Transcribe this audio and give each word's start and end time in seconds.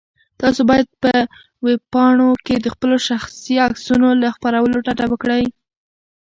تاسو 0.41 0.61
باید 0.69 0.87
په 1.03 1.11
ویبپاڼو 1.65 2.29
کې 2.45 2.55
د 2.59 2.67
خپلو 2.73 2.95
شخصي 3.07 3.55
عکسونو 3.67 4.07
له 4.21 4.27
خپرولو 4.35 4.77
ډډه 4.85 5.05
وکړئ. 5.09 5.43